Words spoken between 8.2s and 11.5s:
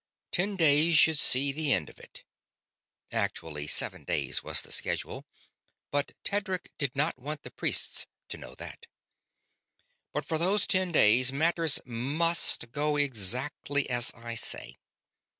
to know that "but for those ten days